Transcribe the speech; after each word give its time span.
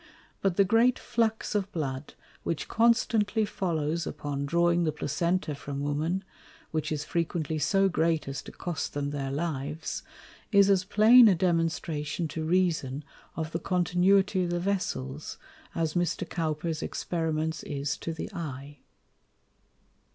But 0.41 0.55
the 0.57 0.63
great 0.63 0.97
Flux 0.97 1.53
of 1.53 1.71
Blood, 1.71 2.15
which 2.41 2.67
constantly 2.67 3.45
follows 3.45 4.07
upon 4.07 4.47
drawing 4.47 4.83
the 4.83 4.91
Placenta 4.91 5.53
from 5.53 5.79
Women 5.83 6.23
(which 6.71 6.91
is 6.91 7.03
frequently 7.05 7.59
so 7.59 7.87
great 7.87 8.27
as 8.27 8.41
to 8.41 8.51
cost 8.51 8.95
them 8.95 9.11
their 9.11 9.29
Lives) 9.31 10.01
is 10.51 10.71
as 10.71 10.85
plain 10.85 11.27
a 11.27 11.35
demonstration 11.35 12.27
to 12.29 12.43
Reason 12.43 13.03
of 13.35 13.51
the 13.51 13.59
Continuity 13.59 14.43
of 14.45 14.49
the 14.49 14.59
Vessels, 14.59 15.37
as 15.75 15.93
Mr. 15.93 16.27
Cowper's 16.27 16.81
Experiments 16.81 17.61
is 17.61 17.95
to 17.97 18.11
the 18.11 18.33
Eye. 18.33 18.79